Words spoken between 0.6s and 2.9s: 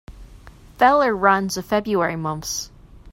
Feller runs the February months.